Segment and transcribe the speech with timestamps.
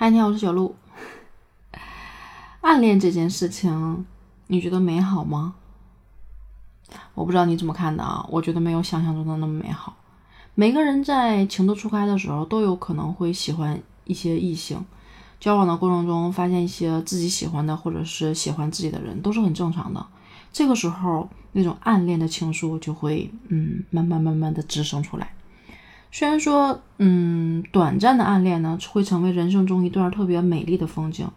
[0.00, 0.74] 嗨，你好，我是小鹿。
[2.62, 4.06] 暗恋这件事情，
[4.46, 5.56] 你觉得美好吗？
[7.12, 9.94] 我不知道你怎么看的啊，我觉得没有想象中的那么美好。
[10.54, 14.82] 每个人在情窦初开的时候，都有可能会喜欢一些异性，
[15.38, 20.06] 交往的过程中发现一些自己喜欢的，或者是喜欢自己的人，都是很正常的。
[20.50, 25.34] 这个时候，那种暗恋的情愫就会，嗯，慢慢慢慢的滋生出来。
[26.12, 31.28] 虽然说，嗯，短暂的暗恋呢，会成为人生中一段特别美丽的风景，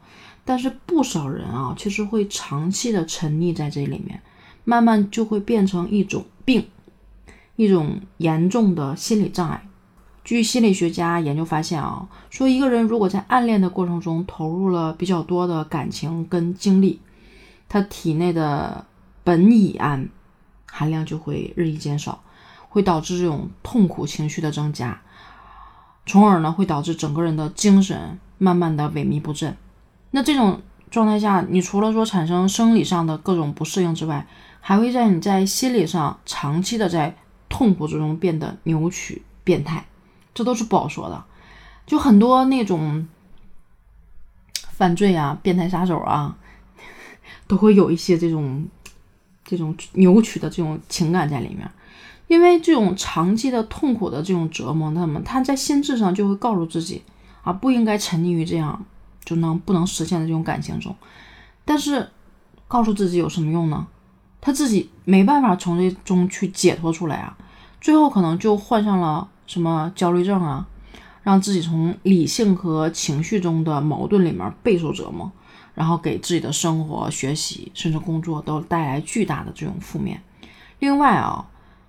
[0.43, 4.21] 但是不少人啊，其实会长期的沉溺在这里面，
[4.63, 6.65] 慢慢就会变成一种病，
[7.55, 9.67] 一种严重的心理障碍。
[10.23, 16.99] 据心理学家研究发现啊，说一个人如果在暗恋的过程中投入了比较多的感情跟精力，
[17.69, 18.85] 他体内的
[19.23, 20.09] 苯乙胺
[20.65, 22.23] 含量就会日益减少。
[22.73, 24.99] 会导致这种痛苦情绪的增加，
[26.07, 29.55] 从而呢会导致整个人的精神慢慢的萎靡不振。
[30.09, 30.59] 那这种
[30.89, 34.25] 状态下，你除了说产生生理上的各种不适应之外，
[34.59, 37.15] 还会在你在心理上长期的在
[37.47, 39.85] 痛苦之中变得扭曲变态，
[40.33, 41.23] 这都是不好说的。
[41.85, 43.07] 就很多那种
[44.71, 46.35] 犯罪啊、变态杀手啊，
[47.45, 48.65] 都会有一些这种
[49.45, 51.69] 这种扭曲的这种情感在里面。
[52.27, 57.03] 因为这种长期的痛苦的这种折磨，那么他在心智上就会告诉自己
[57.43, 58.83] 啊，不应该沉溺于这样
[59.23, 60.95] 就能不能实现的这种感情中。
[61.65, 62.09] 但是
[62.67, 63.85] 告诉自己有什么用呢？
[64.41, 67.37] 他自己没办法从这中去解脱出来啊，
[67.79, 70.65] 最后可能就患上了什么焦虑症啊，
[71.21, 75.31] 让自己从理性和情绪中的矛盾里面备受折磨，
[75.75, 80.23] 然后给自己的生活、学习甚至工作都带来巨大的这种负面。
[80.79, 81.45] 另外啊。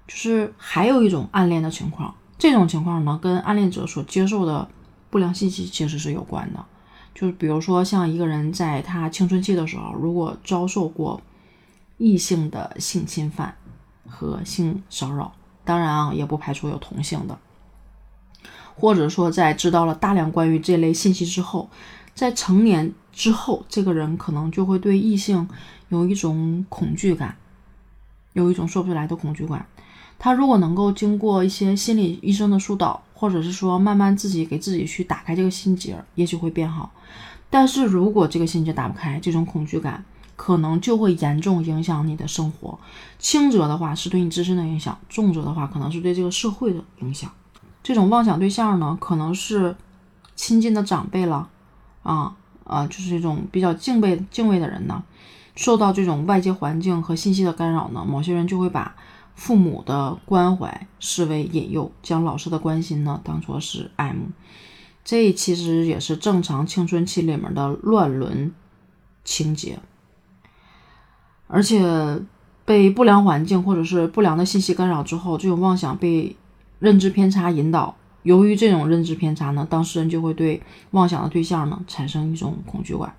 [0.07, 4.69] 就是还有一种暗恋的情况，这种情况呢，跟暗恋者所接受的
[5.11, 6.65] 不良信息其实是有关的。
[7.15, 11.23] 就是比如说，像一个人在他青春期的时候，如果遭受过
[11.97, 13.55] 异性的性侵犯
[14.07, 15.33] 和性骚扰，
[15.65, 17.39] 当然啊，也不排除有同性的，
[18.75, 21.71] 或者说在知道了大量关于这类信息之后，
[22.15, 25.49] 在成年之后，这个人可能就会对异性
[25.89, 27.37] 有一种恐惧感，
[28.33, 29.65] 有一种说不出来的恐惧感。
[30.25, 36.91] 他如果能够经过一些心理医生的疏导，或者是说慢慢自己给自己去打开这个心结，也许会变好。
[37.51, 40.03] 但是如果这个心结打不开，这种恐惧感
[40.35, 42.79] 可能就会严重影响你的生活。
[43.19, 47.31] 轻则的话是对你自身的影响，重则的话可能是对这个社会的影响。
[47.83, 49.77] 这种妄想对象呢，可能是
[50.35, 51.51] 亲近的长辈了，
[52.03, 55.03] 啊啊，就是这种比较敬畏敬畏的人呢，
[55.55, 58.97] 受到这种外界环境和信息的干扰呢，某些人就会把。
[59.35, 64.29] 父母的关怀视为引诱，将老师的关心呢当作是爱慕，
[65.05, 68.53] 这其实也是正常青春期里面的乱伦
[69.25, 69.79] 情节。
[71.47, 72.21] 而且
[72.65, 76.35] 被不良环境或者是不良的信息干扰之后，这种妄想被
[76.79, 77.95] 认知偏差引导。
[78.23, 80.63] 由于这种认知偏差呢，当事人就会对
[80.93, 83.15] 妄想的对象呢产生一种恐惧感。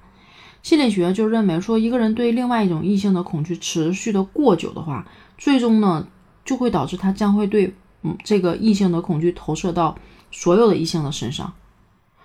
[0.66, 5.06] 心理学就认为说，一个人对另外一种异性的恐惧持续的过久的话。
[5.38, 6.08] 最终呢，
[6.44, 9.96] 就会导致他将会对嗯这个异性的恐惧投射到
[10.32, 11.54] 所有的异性的身上，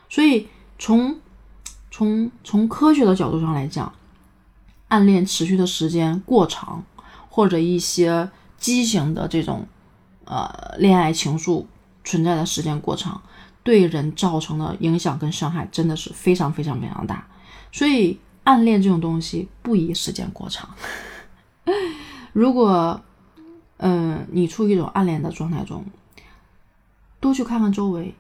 [0.09, 1.19] 所以从
[1.91, 3.93] 从从科学的角度上来讲，
[4.89, 6.83] 暗恋持续的时间过长，
[7.29, 9.67] 或者一些畸形的这种
[10.25, 11.67] 呃恋爱情愫
[12.05, 13.21] 存在的时间过长，
[13.63, 17.27] 对人造成的影响跟伤害真的是非常非常非常大，
[17.71, 18.19] 所以
[18.51, 20.69] 暗恋这种东西不宜时间过长。
[22.35, 23.01] 如果，
[23.77, 25.85] 嗯，你处于一种暗恋的状态中，
[27.21, 28.13] 多去看看周围，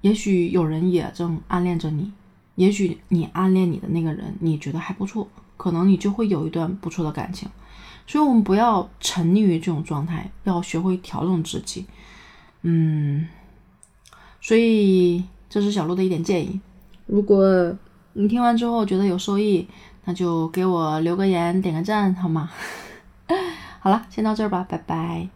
[0.00, 2.10] 也许有人也正暗恋着你，
[2.54, 5.28] 也许你暗恋你的那个人，你觉得还不错，
[5.58, 7.46] 可能你就会有一段不错的感情。
[8.06, 11.84] 所以，我们不要沉溺于这种状态，要学会调整自己。
[12.62, 13.28] 嗯，
[14.40, 16.58] 所以这是小鹿的一点建议。
[17.04, 17.76] 如果
[18.14, 19.68] 你听完之后觉得有收益，
[20.04, 22.50] 那就给我留个言，点个赞，好吗？
[23.80, 25.28] 好了，先到这儿吧，拜拜。